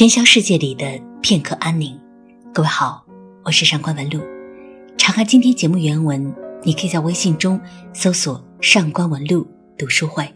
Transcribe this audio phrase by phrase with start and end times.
[0.00, 1.94] 喧嚣世界里的片刻安宁。
[2.54, 3.04] 各位好，
[3.44, 4.18] 我是上官文露。
[4.96, 7.60] 查看今天节目原文，你可以在微信中
[7.92, 10.26] 搜索“上官文露读书会”。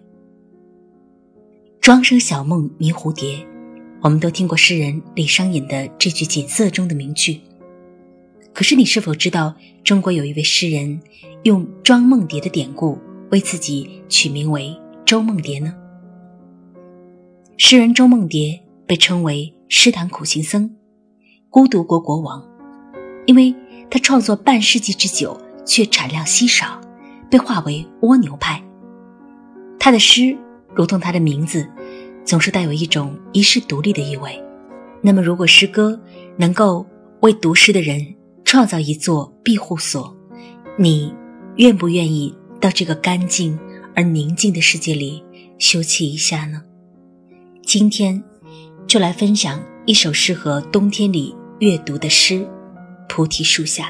[1.80, 3.38] 庄生晓梦迷蝴蝶，
[4.02, 7.40] 我们都听过诗人李商隐的这句锦瑟中的名句。
[8.52, 11.00] 可是，你是否知道，中国有一位诗人
[11.44, 12.98] 用庄梦蝶的典故
[13.30, 15.74] 为自己取名为周梦蝶呢？
[17.56, 18.60] 诗人周梦蝶。
[18.86, 20.70] 被称为诗坛苦行僧、
[21.48, 22.42] 孤独国国王，
[23.26, 23.54] 因为
[23.90, 26.80] 他创作半世纪之久却产量稀少，
[27.30, 28.62] 被划为蜗牛派。
[29.80, 30.36] 他的诗
[30.74, 31.68] 如同他的名字，
[32.24, 34.40] 总是带有一种遗世独立的意味。
[35.02, 35.98] 那么，如果诗歌
[36.36, 36.86] 能够
[37.20, 40.14] 为读诗的人创造一座庇护所，
[40.78, 41.12] 你
[41.56, 43.58] 愿不愿意到这个干净
[43.94, 45.22] 而宁静的世界里
[45.58, 46.62] 休憩一下呢？
[47.62, 48.22] 今天。
[48.86, 52.34] 就来分享一首适合冬天里阅读的诗，
[53.08, 53.88] 《菩提树下》。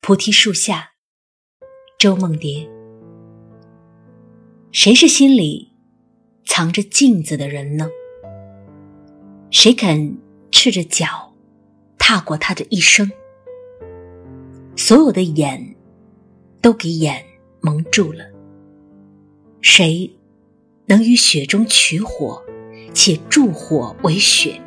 [0.00, 0.90] 菩提树下，
[1.98, 2.68] 周梦蝶。
[4.70, 5.72] 谁是心里
[6.44, 7.88] 藏着镜子的人呢？
[9.50, 10.18] 谁肯
[10.50, 11.32] 赤着脚
[11.96, 13.10] 踏过他的一生？
[14.76, 15.74] 所有的眼
[16.60, 17.24] 都给眼
[17.62, 18.24] 蒙住了。
[19.62, 20.10] 谁
[20.86, 22.42] 能于雪中取火？
[22.94, 24.58] 且助火为雪，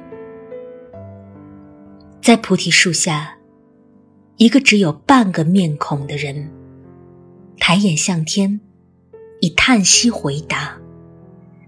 [2.22, 3.38] 在菩提树下，
[4.36, 6.52] 一个只有半个面孔的人，
[7.58, 8.60] 抬眼向天，
[9.40, 10.78] 以叹息回答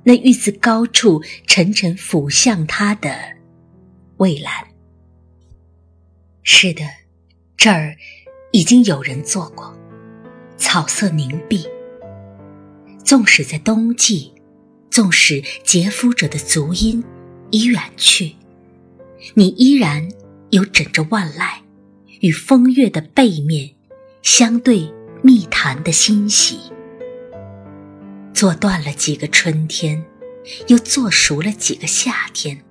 [0.04, 3.10] 那欲自高处沉沉俯向他的
[4.18, 4.54] 蔚蓝。
[6.44, 6.84] 是的，
[7.56, 7.96] 这儿
[8.52, 9.74] 已经有人坐过，
[10.58, 11.66] 草色凝碧，
[13.04, 14.34] 纵使在冬季。
[15.00, 17.02] 纵使劫夫者的足音
[17.52, 18.36] 已远去，
[19.34, 20.10] 你依然
[20.50, 21.60] 有枕着万籁
[22.20, 23.76] 与风月的背面
[24.24, 24.92] 相对
[25.24, 26.60] 密谈的欣喜。
[28.34, 30.04] 做断了几个春天，
[30.68, 32.62] 又做熟了几个夏天。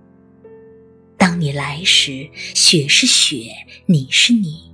[1.16, 3.46] 当你来时，雪是雪，
[3.86, 4.70] 你是你；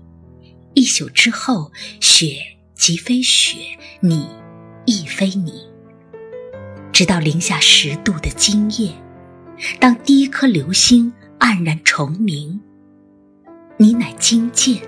[0.74, 2.36] 一宿之后，雪
[2.74, 4.26] 即非雪，你
[4.86, 5.72] 亦非你。
[6.94, 8.94] 直到零下十度的今夜，
[9.80, 12.60] 当第一颗流星黯然重明，
[13.76, 14.80] 你乃惊见，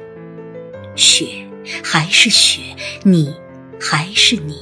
[0.95, 1.45] 雪
[1.83, 3.35] 还是雪，你
[3.81, 4.57] 还是你。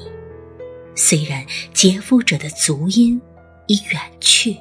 [0.96, 1.44] 虽然
[1.74, 3.20] 劫夫者的足音
[3.66, 4.56] 已远去，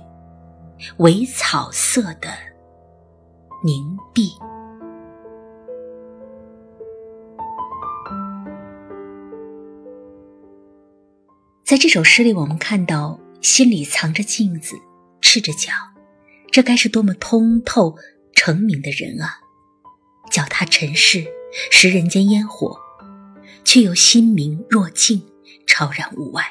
[0.97, 2.27] 唯草色的
[3.63, 4.33] 凝碧。
[11.63, 14.75] 在这首诗里，我们看到心里藏着镜子，
[15.21, 15.71] 赤着脚，
[16.51, 17.95] 这该是多么通透
[18.35, 19.39] 澄明的人啊！
[20.29, 21.25] 脚踏尘世，
[21.71, 22.77] 食人间烟火，
[23.63, 25.23] 却又心明若镜，
[25.65, 26.43] 超然物外。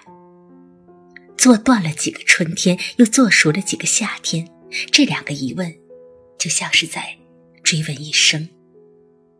[1.36, 4.48] 做断了几个春天，又做熟了几个夏天，
[4.90, 5.76] 这两个疑问，
[6.38, 7.18] 就像是在
[7.62, 8.48] 追问一生：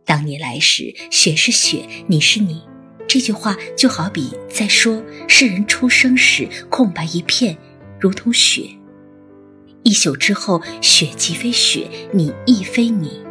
[0.04, 2.62] 当你来时，雪是雪，你是你。
[3.12, 7.55] 这句话就好比在说，世人出生时空白一片，
[8.00, 8.78] 如同雪；
[9.83, 13.22] 一宿之后，雪即非雪，你亦非你。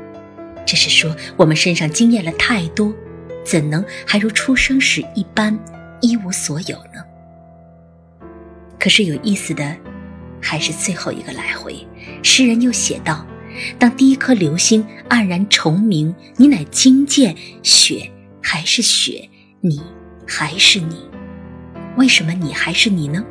[0.68, 2.94] 这是说，我们身上经验了太多，
[3.44, 5.58] 怎能还如出生时一般
[6.00, 7.04] 一无所有呢？
[8.80, 9.76] 可是有意思的，
[10.40, 11.76] 还是最后一个来回。
[12.22, 13.26] 诗人又写道
[13.80, 18.08] ：“当第一颗流星黯然重明，你乃惊见雪
[18.44, 19.28] 还是雪。”
[19.64, 19.80] 你
[20.28, 21.08] 还是你，
[21.96, 23.24] 为什么你还是你呢？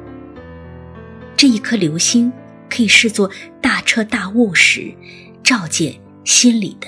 [1.36, 2.32] 这一颗流星
[2.68, 3.28] 可以视作
[3.60, 4.94] 大彻大悟时
[5.42, 5.92] 照见
[6.24, 6.86] 心里的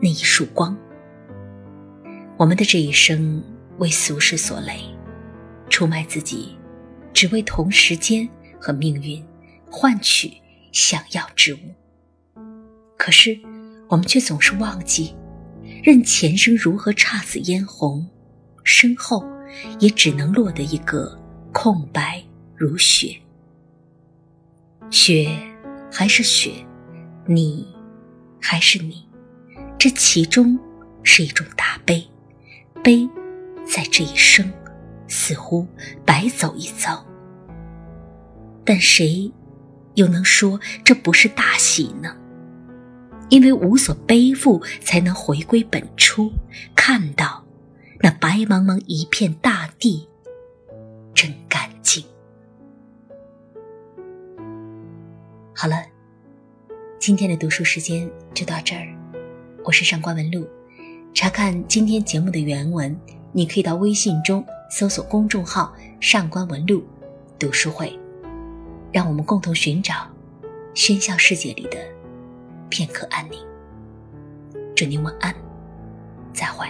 [0.00, 0.76] 那一束光。
[2.36, 3.42] 我们的这一生
[3.78, 4.78] 为俗世所累，
[5.68, 6.56] 出卖自己，
[7.12, 8.28] 只为同时间
[8.60, 9.20] 和命运
[9.68, 10.32] 换取
[10.70, 11.58] 想要之物。
[12.96, 13.36] 可是
[13.88, 15.12] 我们却总是忘记，
[15.82, 18.08] 任前生如何姹紫嫣红。
[18.66, 19.24] 身后，
[19.78, 21.16] 也只能落得一个
[21.52, 22.20] 空白
[22.56, 23.16] 如雪。
[24.90, 25.38] 雪
[25.90, 26.50] 还是雪，
[27.26, 27.72] 你
[28.42, 29.08] 还是你，
[29.78, 30.58] 这其中
[31.04, 32.04] 是一种大悲，
[32.82, 33.08] 悲
[33.64, 34.52] 在这一生
[35.06, 35.64] 似乎
[36.04, 37.06] 白走一遭。
[38.64, 39.30] 但谁
[39.94, 42.16] 又能说这不是大喜呢？
[43.28, 46.32] 因为无所背负，才能回归本初，
[46.74, 47.45] 看到。
[48.06, 50.08] 那白茫茫一片大地，
[51.12, 52.04] 真干净。
[55.52, 55.84] 好了，
[57.00, 58.86] 今天的读书时间就到这儿。
[59.64, 60.46] 我是上官文露，
[61.12, 62.96] 查看今天节目的原文，
[63.32, 66.84] 你可以到微信中搜索公众号“上官文露
[67.40, 67.98] 读书会”，
[68.94, 70.08] 让我们共同寻找
[70.76, 71.78] 喧嚣世界里的
[72.68, 73.40] 片刻安宁。
[74.76, 75.34] 祝您晚安，
[76.32, 76.68] 再会。